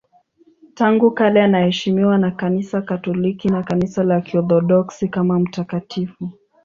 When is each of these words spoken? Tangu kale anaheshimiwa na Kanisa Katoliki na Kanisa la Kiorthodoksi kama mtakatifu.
Tangu 0.73 1.11
kale 1.11 1.43
anaheshimiwa 1.43 2.17
na 2.17 2.31
Kanisa 2.31 2.81
Katoliki 2.81 3.47
na 3.49 3.63
Kanisa 3.63 4.03
la 4.03 4.21
Kiorthodoksi 4.21 5.07
kama 5.09 5.39
mtakatifu. 5.39 6.29